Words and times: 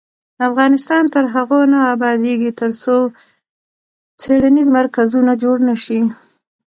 افغانستان 0.49 1.03
تر 1.13 1.23
هغو 1.33 1.59
نه 1.73 1.79
ابادیږي، 1.93 2.51
ترڅو 2.59 2.97
څیړنیز 4.21 4.67
مرکزونه 4.77 5.31
جوړ 5.43 5.57
نشي. 5.69 6.01